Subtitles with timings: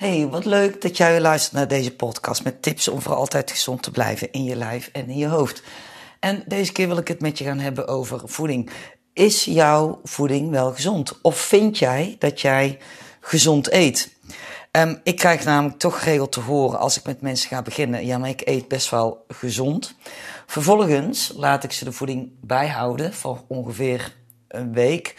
[0.00, 3.82] Hey, wat leuk dat jij luistert naar deze podcast met tips om voor altijd gezond
[3.82, 5.62] te blijven in je lijf en in je hoofd.
[6.20, 8.70] En deze keer wil ik het met je gaan hebben over voeding.
[9.12, 11.18] Is jouw voeding wel gezond?
[11.22, 12.78] Of vind jij dat jij
[13.20, 14.16] gezond eet?
[14.72, 18.18] Um, ik krijg namelijk toch geregeld te horen als ik met mensen ga beginnen: ja,
[18.18, 19.94] maar ik eet best wel gezond.
[20.46, 24.14] Vervolgens laat ik ze de voeding bijhouden voor ongeveer
[24.48, 25.14] een week.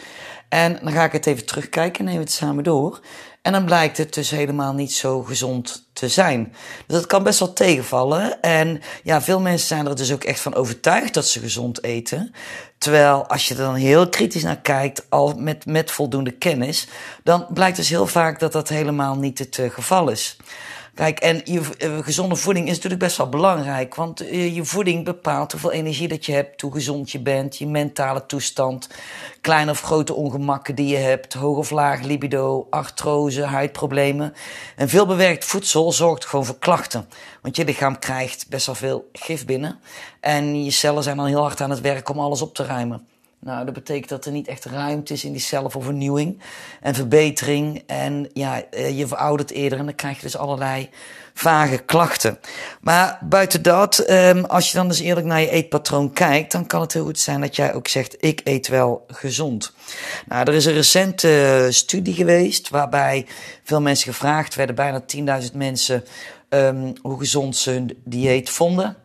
[0.52, 3.00] En dan ga ik het even terugkijken en we het samen door.
[3.42, 6.54] En dan blijkt het dus helemaal niet zo gezond te zijn.
[6.86, 8.40] Dus dat kan best wel tegenvallen.
[8.40, 12.34] En ja, veel mensen zijn er dus ook echt van overtuigd dat ze gezond eten.
[12.78, 16.88] Terwijl als je er dan heel kritisch naar kijkt, al met, met voldoende kennis,
[17.22, 20.36] dan blijkt dus heel vaak dat dat helemaal niet het uh, geval is.
[20.94, 23.94] Kijk, en je, uh, gezonde voeding is natuurlijk best wel belangrijk.
[23.94, 27.66] Want uh, je voeding bepaalt hoeveel energie dat je hebt, hoe gezond je bent, je
[27.66, 28.88] mentale toestand,
[29.40, 34.34] kleine of grote ongemakken die je hebt, hoog of laag libido, artrose, huidproblemen.
[34.76, 37.08] En veel bewerkt voedsel zorgt gewoon voor klachten.
[37.42, 39.80] Want je lichaam krijgt best wel veel gif binnen.
[40.20, 43.06] En je cellen zijn dan heel hard aan het werk om alles op te ruimen.
[43.44, 46.40] Nou, dat betekent dat er niet echt ruimte is in die cellen voor vernieuwing
[46.80, 47.82] en verbetering.
[47.86, 50.90] En ja, je veroudert eerder en dan krijg je dus allerlei
[51.34, 52.38] vage klachten.
[52.80, 56.80] Maar buiten dat, um, als je dan dus eerlijk naar je eetpatroon kijkt, dan kan
[56.80, 59.72] het heel goed zijn dat jij ook zegt: ik eet wel gezond.
[60.26, 63.26] Nou, er is een recente studie geweest waarbij
[63.62, 65.02] veel mensen gevraagd werden, bijna
[65.42, 66.04] 10.000 mensen,
[66.48, 68.96] um, hoe gezond ze hun dieet vonden.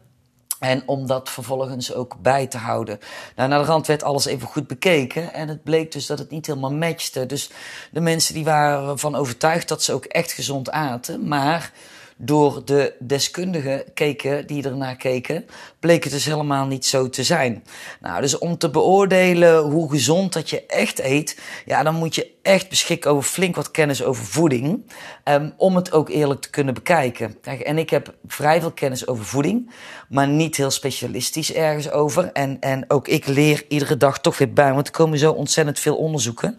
[0.60, 3.00] En om dat vervolgens ook bij te houden.
[3.36, 5.34] Nou, naar de rand werd alles even goed bekeken.
[5.34, 7.26] En het bleek dus dat het niet helemaal matchte.
[7.26, 7.50] Dus
[7.92, 11.28] de mensen die waren ervan overtuigd dat ze ook echt gezond aten.
[11.28, 11.72] Maar
[12.18, 15.46] door de deskundigen keken, die ernaar keken,
[15.80, 17.64] bleek het dus helemaal niet zo te zijn.
[18.02, 22.36] Nou, dus om te beoordelen hoe gezond dat je echt eet, ja, dan moet je
[22.42, 24.92] echt beschikken over flink wat kennis over voeding,
[25.24, 27.40] um, om het ook eerlijk te kunnen bekijken.
[27.42, 29.72] Kijk, en ik heb vrij veel kennis over voeding,
[30.10, 32.32] maar niet heel specialistisch ergens over.
[32.32, 35.80] En, en ook ik leer iedere dag toch weer bij, want er komen zo ontzettend
[35.80, 36.58] veel onderzoeken.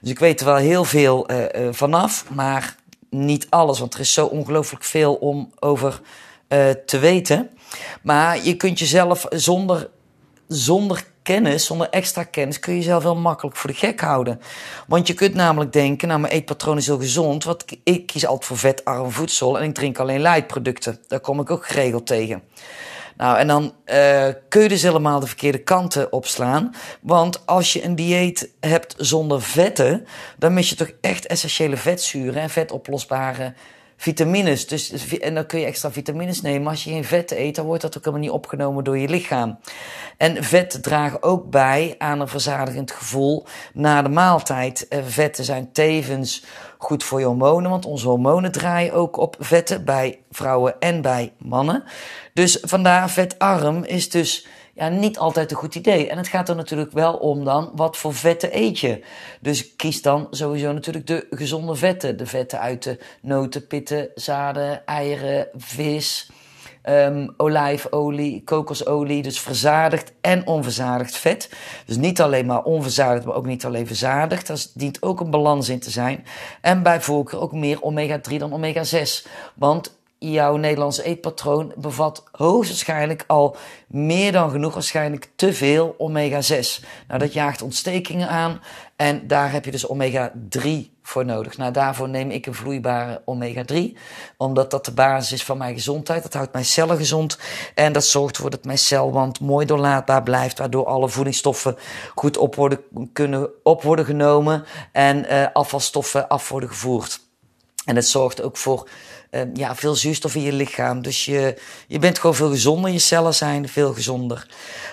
[0.00, 2.76] Dus ik weet er wel heel veel uh, uh, vanaf, maar
[3.24, 6.00] niet alles, want er is zo ongelooflijk veel om over
[6.48, 7.50] uh, te weten.
[8.02, 9.88] Maar je kunt jezelf zonder,
[10.48, 14.40] zonder kennis, zonder extra kennis, kun je jezelf heel makkelijk voor de gek houden.
[14.86, 18.44] Want je kunt namelijk denken, nou mijn eetpatroon is heel gezond, want ik kies altijd
[18.44, 22.42] voor vetarm voedsel en ik drink alleen light Daar kom ik ook geregeld tegen.
[23.16, 26.74] Nou, en dan uh, kun je dus helemaal de verkeerde kanten opslaan.
[27.00, 30.06] Want als je een dieet hebt zonder vetten,
[30.38, 33.54] dan mis je toch echt essentiële vetzuren en vetoplosbare
[33.96, 34.66] vitamines.
[34.66, 36.68] Dus, en dan kun je extra vitamines nemen.
[36.68, 39.58] Als je geen vet eet, dan wordt dat ook helemaal niet opgenomen door je lichaam.
[40.16, 44.86] En vetten dragen ook bij aan een verzadigend gevoel na de maaltijd.
[45.04, 46.44] Vetten zijn tevens
[46.78, 51.32] goed voor je hormonen, want onze hormonen draaien ook op vetten bij vrouwen en bij
[51.38, 51.84] mannen.
[52.32, 54.46] Dus vandaar vetarm is dus
[54.76, 56.08] ja, niet altijd een goed idee.
[56.08, 59.02] En het gaat er natuurlijk wel om dan, wat voor vetten eet je?
[59.40, 62.16] Dus kies dan sowieso natuurlijk de gezonde vetten.
[62.16, 66.30] De vetten uit de noten, pitten, zaden, eieren, vis,
[66.88, 69.22] um, olijfolie, kokosolie.
[69.22, 71.50] Dus verzadigd en onverzadigd vet.
[71.86, 74.46] Dus niet alleen maar onverzadigd, maar ook niet alleen verzadigd.
[74.46, 76.24] Daar dient ook een balans in te zijn.
[76.60, 79.26] En bij voorkeur ook meer omega-3 dan omega-6.
[79.54, 83.56] Want jouw Nederlandse eetpatroon bevat hoogstwaarschijnlijk al
[83.86, 86.84] meer dan genoeg, waarschijnlijk te veel omega-6.
[87.08, 88.60] Nou, dat jaagt ontstekingen aan
[88.96, 91.56] en daar heb je dus omega-3 voor nodig.
[91.56, 93.98] Nou, daarvoor neem ik een vloeibare omega-3,
[94.36, 96.22] omdat dat de basis is van mijn gezondheid.
[96.22, 97.38] Dat houdt mijn cellen gezond
[97.74, 101.76] en dat zorgt ervoor dat mijn celwand mooi doorlaatbaar blijft, waardoor alle voedingsstoffen
[102.14, 102.80] goed op worden,
[103.12, 107.24] kunnen op worden genomen en uh, afvalstoffen af worden gevoerd.
[107.84, 108.88] En het zorgt ook voor
[109.54, 111.02] ja, veel zuurstof in je lichaam.
[111.02, 111.56] Dus je,
[111.86, 112.90] je bent gewoon veel gezonder.
[112.90, 114.46] Je cellen zijn veel gezonder.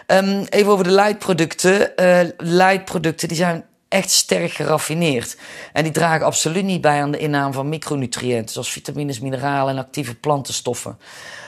[0.08, 1.92] Um, even over de lightproducten.
[1.96, 5.38] Uh, lightproducten die zijn echt sterk geraffineerd.
[5.74, 9.84] En die dragen absoluut niet bij aan de inname van micronutriënten, zoals vitamines, mineralen en
[9.84, 10.98] actieve plantenstoffen.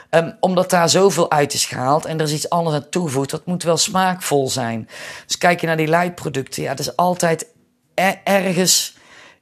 [0.09, 3.45] Um, omdat daar zoveel uit is gehaald en er is iets anders aan toegevoegd, dat
[3.45, 4.89] moet wel smaakvol zijn.
[5.25, 7.47] Dus kijk je naar die lightproducten, ja, het is altijd
[7.93, 8.97] er ergens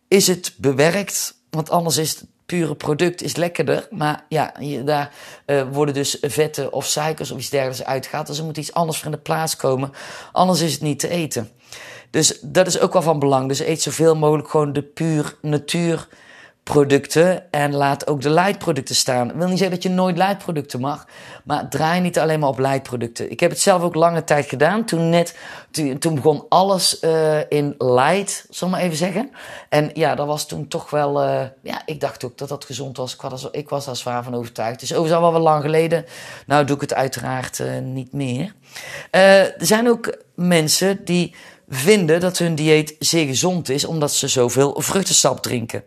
[0.07, 3.88] is het bewerkt, want anders is het pure product is lekkerder.
[3.90, 4.54] Maar ja,
[4.86, 5.13] daar
[5.45, 8.28] uh, worden dus vetten of suikers of iets dergelijks uitgehaald.
[8.28, 9.92] Dus er moet iets anders voor in de plaats komen.
[10.31, 11.50] Anders is het niet te eten.
[12.10, 13.48] Dus dat is ook wel van belang.
[13.48, 16.07] Dus eet zoveel mogelijk gewoon de puur natuur
[16.63, 19.30] producten en laat ook de leidproducten staan.
[19.30, 21.07] Ik wil niet zeggen dat je nooit leidproducten mag,
[21.44, 23.31] maar draai niet alleen maar op leidproducten.
[23.31, 24.86] Ik heb het zelf ook lange tijd gedaan.
[24.86, 25.38] Toen net,
[26.00, 29.31] toen, begon alles uh, in light, zal maar even zeggen.
[29.69, 32.98] En ja, dat was toen toch wel, uh, ja, ik dacht ook dat dat gezond
[32.98, 33.13] was.
[33.13, 34.81] Ik was, ik was daar zwaar van overtuigd.
[34.81, 36.06] Is overigens al wel lang geleden.
[36.45, 38.54] Nou doe ik het uiteraard uh, niet meer.
[39.12, 41.36] er zijn ook mensen die
[41.74, 45.84] vinden dat hun dieet zeer gezond is, omdat ze zoveel vruchtensap drinken.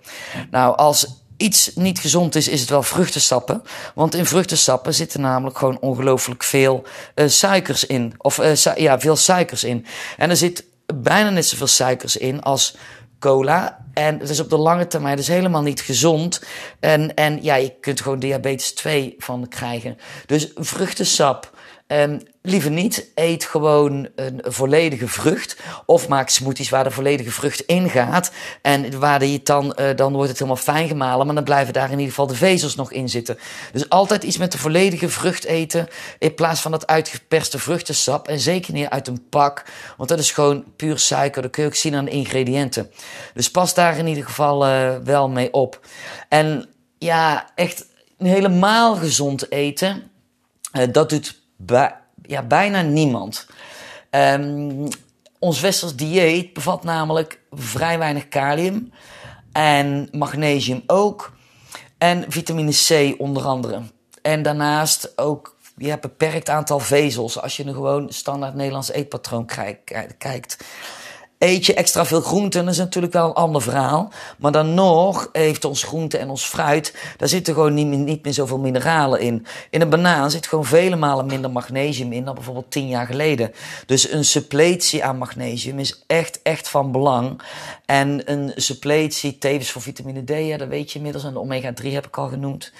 [0.51, 1.07] Nou, als
[1.37, 3.63] iets niet gezond is, is het wel vruchtensappen.
[3.95, 6.85] Want in vruchtensappen zitten namelijk gewoon ongelooflijk veel
[7.15, 8.15] uh, suikers in.
[8.19, 9.87] Of uh, ja, veel suikers in.
[10.17, 12.77] En er zit bijna net zoveel suikers in als
[13.19, 13.85] cola.
[13.93, 16.43] En het is op de lange termijn dus helemaal niet gezond.
[16.81, 19.99] En, en ja, je kunt gewoon diabetes 2 van krijgen.
[20.27, 21.56] Dus vruchtensap
[21.89, 23.11] Um, liever niet.
[23.15, 25.57] Eet gewoon een volledige vrucht.
[25.85, 28.33] Of maak smoothies waar de volledige vrucht in gaat.
[28.63, 31.27] En waar het dan, uh, dan wordt het helemaal fijn gemalen.
[31.27, 33.39] Maar dan blijven daar in ieder geval de vezels nog in zitten.
[33.73, 35.89] Dus altijd iets met de volledige vrucht eten.
[36.19, 38.29] In plaats van dat uitgeperste vruchtensap.
[38.29, 39.65] En zeker niet uit een pak.
[39.97, 41.43] Want dat is gewoon puur suiker.
[41.43, 42.91] Dat kun je ook zien aan de ingrediënten.
[43.35, 45.81] Dus pas daar in ieder geval uh, wel mee op.
[46.29, 46.69] En
[46.99, 47.87] ja, echt
[48.19, 50.11] helemaal gezond eten.
[50.73, 51.45] Uh, dat doet
[52.23, 53.47] ja, bijna niemand.
[54.11, 54.89] Um,
[55.39, 58.93] ons westers dieet bevat namelijk vrij weinig kalium
[59.53, 61.35] en magnesium ook.
[61.99, 63.83] En vitamine C onder andere.
[64.23, 67.41] En daarnaast ook ja, beperkt aantal vezels.
[67.41, 69.47] Als je een gewoon standaard Nederlands eetpatroon
[70.19, 70.65] kijkt.
[71.39, 74.13] Eet je extra veel groenten, dat is natuurlijk wel een ander verhaal.
[74.39, 78.25] Maar dan nog heeft ons groente en ons fruit, daar zitten gewoon niet meer, niet
[78.25, 79.47] meer zoveel mineralen in.
[79.71, 83.53] In een banaan zit gewoon vele malen minder magnesium in dan bijvoorbeeld tien jaar geleden.
[83.87, 87.41] Dus een suppletie aan magnesium is echt, echt van belang.
[87.87, 91.25] En een suppletie tevens voor vitamine D, ja, dat weet je inmiddels.
[91.25, 92.73] En de omega-3 heb ik al genoemd.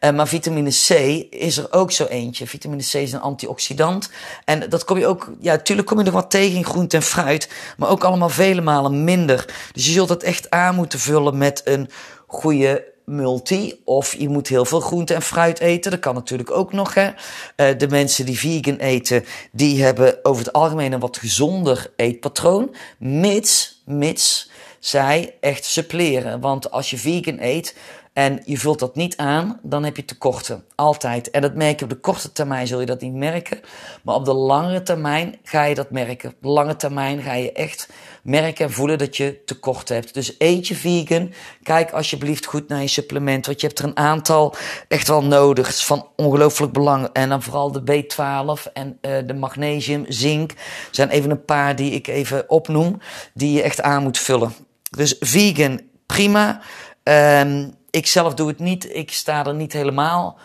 [0.00, 0.90] Uh, maar vitamine C
[1.30, 2.46] is er ook zo eentje.
[2.46, 4.10] Vitamine C is een antioxidant.
[4.44, 7.02] En dat kom je ook, ja, natuurlijk kom je er wat tegen in groente en
[7.02, 7.48] fruit.
[7.76, 9.54] Maar ook allemaal vele malen minder.
[9.72, 11.88] Dus je zult het echt aan moeten vullen met een
[12.26, 13.80] goede multi.
[13.84, 15.90] Of je moet heel veel groente en fruit eten.
[15.90, 16.94] Dat kan natuurlijk ook nog.
[16.94, 17.06] Hè.
[17.06, 22.74] Uh, de mensen die vegan eten, die hebben over het algemeen een wat gezonder eetpatroon.
[22.98, 24.50] Mits, mits
[24.84, 26.40] zij echt suppleren.
[26.40, 27.74] Want als je vegan eet,
[28.12, 30.64] en je vult dat niet aan, dan heb je tekorten.
[30.74, 31.30] Altijd.
[31.30, 33.60] En dat merk je op de korte termijn, zul je dat niet merken.
[34.02, 36.30] Maar op de langere termijn ga je dat merken.
[36.30, 37.88] Op de lange termijn ga je echt
[38.22, 40.14] merken en voelen dat je tekort hebt.
[40.14, 41.32] Dus eet je vegan.
[41.62, 43.46] Kijk alsjeblieft goed naar je supplement.
[43.46, 44.54] Want je hebt er een aantal
[44.88, 45.66] echt wel nodig.
[45.66, 47.08] Het is van ongelooflijk belang.
[47.12, 50.52] En dan vooral de B12 en uh, de magnesium, zink.
[50.90, 52.98] zijn even een paar die ik even opnoem.
[53.34, 54.52] Die je echt aan moet vullen.
[54.96, 56.60] Dus vegan, prima.
[57.02, 58.94] Um, ik zelf doe het niet.
[58.94, 60.38] Ik sta er niet helemaal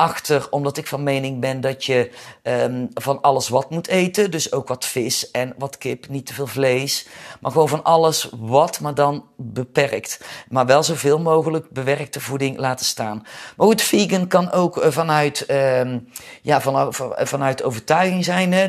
[0.00, 2.10] achter, omdat ik van mening ben dat je
[2.42, 4.30] um, van alles wat moet eten.
[4.30, 7.06] Dus ook wat vis en wat kip, niet te veel vlees.
[7.40, 10.20] Maar gewoon van alles wat, maar dan beperkt.
[10.48, 13.26] Maar wel zoveel mogelijk bewerkte voeding laten staan.
[13.56, 16.08] Maar goed, vegan kan ook uh, vanuit, um,
[16.42, 18.68] ja, van, vanuit overtuiging zijn, hè?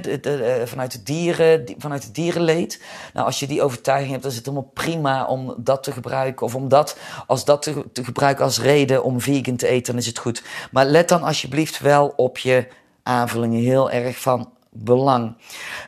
[0.66, 2.82] Vanuit, de dieren, die, vanuit het dierenleed.
[3.14, 6.46] Nou, als je die overtuiging hebt, dan is het helemaal prima om dat te gebruiken.
[6.46, 6.98] Of om dat,
[7.28, 10.44] als dat te, te gebruiken als reden om vegan te eten, dan is het goed.
[10.72, 12.68] Maar let dan alsjeblieft wel op je
[13.04, 13.62] aanvullingen.
[13.62, 15.36] Heel erg van belang.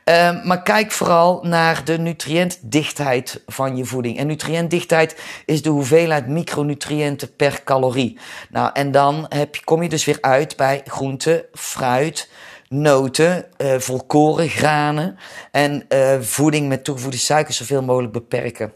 [0.06, 4.18] Uh, maar kijk vooral naar de nutriëntdichtheid van je voeding.
[4.18, 8.20] En nutriëntdichtheid is de hoeveelheid micronutriënten per calorie.
[8.50, 12.30] Nou, en dan heb kom je dus weer uit bij groente, fruit,
[12.70, 15.18] noten, uh, volkoren, granen
[15.52, 18.74] en uh, voeding met toegevoegde suikers zoveel mogelijk beperken.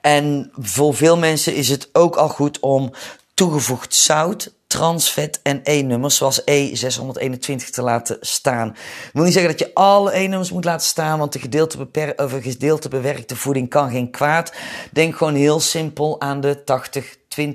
[0.00, 2.92] En voor veel mensen is het ook al goed om
[3.36, 8.68] toegevoegd zout transvet en E-nummers zoals E621 te laten staan.
[8.68, 12.24] Ik wil niet zeggen dat je alle E-nummers moet laten staan, want de gedeelte, beper
[12.24, 14.52] of gedeelte bewerkte voeding kan geen kwaad.
[14.92, 16.62] Denk gewoon heel simpel aan de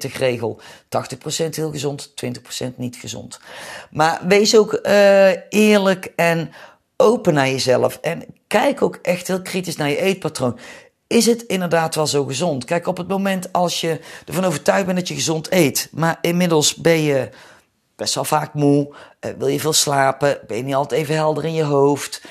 [0.09, 0.61] 80-20 regel.
[0.61, 2.13] 80% heel gezond,
[2.65, 3.39] 20% niet gezond.
[3.91, 6.51] Maar wees ook uh, eerlijk en
[6.97, 7.97] open naar jezelf.
[8.01, 10.59] En kijk ook echt heel kritisch naar je eetpatroon
[11.11, 12.65] is het inderdaad wel zo gezond?
[12.65, 16.75] Kijk, op het moment als je ervan overtuigd bent dat je gezond eet, maar inmiddels
[16.75, 17.29] ben je
[17.95, 21.45] best wel vaak moe, eh, wil je veel slapen, ben je niet altijd even helder
[21.45, 22.21] in je hoofd,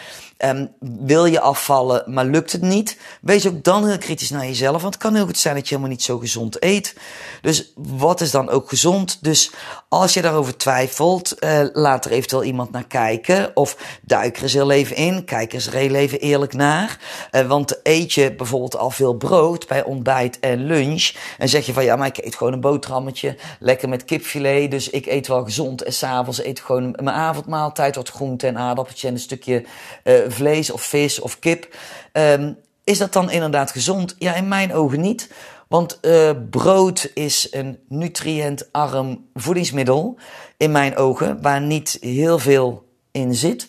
[0.45, 2.99] Um, wil je afvallen, maar lukt het niet?
[3.21, 5.75] Wees ook dan heel kritisch naar jezelf, want het kan heel goed zijn dat je
[5.75, 6.95] helemaal niet zo gezond eet.
[7.41, 9.19] Dus wat is dan ook gezond?
[9.21, 9.51] Dus
[9.89, 13.51] als je daarover twijfelt, uh, laat er eventueel iemand naar kijken.
[13.57, 16.99] Of duik er eens heel even in, kijk eens er heel even eerlijk naar.
[17.33, 21.13] Uh, want eet je bijvoorbeeld al veel brood bij ontbijt en lunch.
[21.39, 24.71] En zeg je van ja, maar ik eet gewoon een boterhammetje, lekker met kipfilet.
[24.71, 25.83] Dus ik eet wel gezond.
[25.83, 29.65] En s'avonds eet ik gewoon mijn avondmaaltijd, wat groente en aardappeltje en een stukje
[30.05, 31.77] uh, vlees of vis of kip.
[32.13, 34.15] Um, is dat dan inderdaad gezond?
[34.19, 35.31] Ja, in mijn ogen niet.
[35.69, 40.19] Want uh, brood is een nutriëntarm voedingsmiddel,
[40.57, 43.69] in mijn ogen, waar niet heel veel in zit.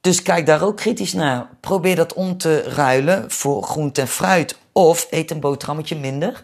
[0.00, 1.48] Dus kijk daar ook kritisch naar.
[1.60, 4.56] Probeer dat om te ruilen voor groente en fruit.
[4.72, 6.40] Of eet een boterhammetje minder.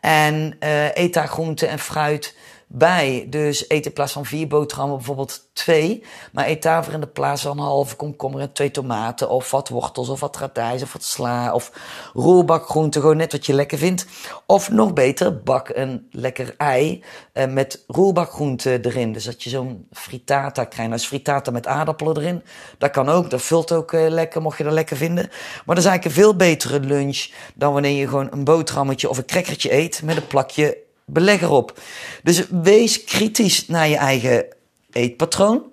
[0.00, 2.34] En uh, eet daar groente en fruit
[2.72, 3.26] bij.
[3.28, 6.04] Dus eet in plaats van vier boterhammen bijvoorbeeld twee.
[6.32, 9.30] Maar eet daarvoor in de plaats van een halve komkommer en twee tomaten.
[9.30, 11.54] Of wat wortels of wat radijs of wat sla.
[11.54, 11.72] Of
[12.14, 14.06] roerbakgroenten, gewoon net wat je lekker vindt.
[14.46, 19.12] Of nog beter, bak een lekker ei eh, met roerbakgroenten erin.
[19.12, 20.90] Dus dat je zo'n frittata krijgt.
[20.90, 22.42] Nou is frittata met aardappelen erin.
[22.78, 25.28] Dat kan ook, dat vult ook eh, lekker, mocht je dat lekker vinden.
[25.64, 29.18] Maar dat is eigenlijk een veel betere lunch dan wanneer je gewoon een boterhammetje of
[29.18, 31.80] een crackertje eet met een plakje beleg erop.
[32.22, 34.46] Dus wees kritisch naar je eigen
[34.90, 35.72] eetpatroon.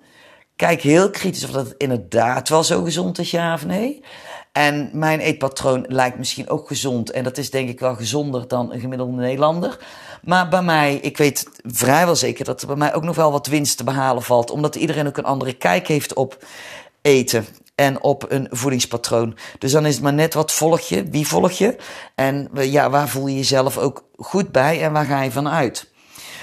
[0.56, 4.02] Kijk heel kritisch of dat inderdaad wel zo gezond is, ja of nee.
[4.52, 7.10] En mijn eetpatroon lijkt misschien ook gezond.
[7.10, 9.78] En dat is denk ik wel gezonder dan een gemiddelde Nederlander.
[10.22, 13.46] Maar bij mij, ik weet vrijwel zeker dat er bij mij ook nog wel wat
[13.46, 14.50] winst te behalen valt.
[14.50, 16.44] Omdat iedereen ook een andere kijk heeft op
[17.02, 17.46] eten
[17.78, 19.36] en op een voedingspatroon.
[19.58, 21.76] Dus dan is het maar net wat volg je, wie volg je
[22.14, 25.90] en ja, waar voel je jezelf ook goed bij en waar ga je van uit.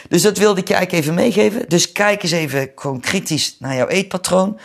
[0.09, 1.69] Dus dat wilde ik je eigenlijk even meegeven.
[1.69, 4.59] Dus kijk eens even gewoon kritisch naar jouw eetpatroon.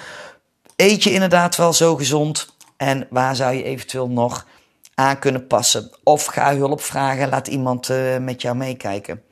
[0.76, 4.46] Eet je inderdaad wel zo gezond en waar zou je eventueel nog
[4.94, 5.90] aan kunnen passen?
[6.02, 9.22] Of ga hulp vragen, laat iemand uh, met jou meekijken.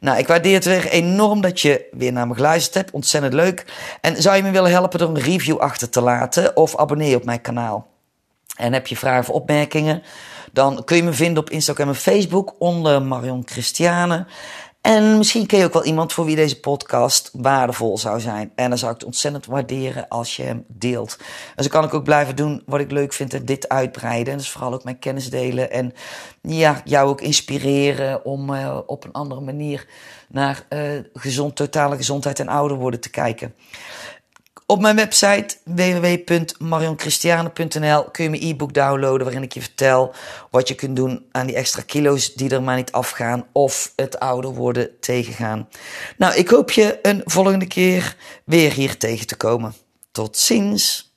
[0.00, 2.90] Nou, ik waardeer het weer enorm dat je weer naar me geluisterd hebt.
[2.90, 3.64] Ontzettend leuk.
[4.00, 7.24] En zou je me willen helpen door een review achter te laten of abonneer op
[7.24, 7.90] mijn kanaal.
[8.56, 10.02] En heb je vragen of opmerkingen,
[10.52, 14.26] dan kun je me vinden op Instagram en Facebook onder Marion Christiane.
[14.82, 18.52] En misschien ken je ook wel iemand voor wie deze podcast waardevol zou zijn.
[18.54, 21.18] En dan zou ik het ontzettend waarderen als je hem deelt.
[21.56, 24.32] En zo kan ik ook blijven doen wat ik leuk vind en dit uitbreiden.
[24.32, 25.70] En dus vooral ook mijn kennis delen.
[25.70, 25.92] En
[26.40, 29.86] ja, jou ook inspireren om uh, op een andere manier
[30.28, 30.80] naar uh,
[31.12, 33.54] gezond, totale gezondheid en ouder worden te kijken.
[34.66, 40.14] Op mijn website www.marionchristiane.nl kun je mijn e-book downloaden waarin ik je vertel
[40.50, 44.18] wat je kunt doen aan die extra kilo's die er maar niet afgaan of het
[44.18, 45.68] ouder worden tegengaan.
[46.16, 49.74] Nou, ik hoop je een volgende keer weer hier tegen te komen.
[50.12, 51.11] Tot ziens!